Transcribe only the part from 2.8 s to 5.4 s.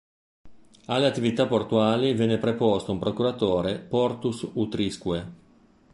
un procuratore "portus utriusque".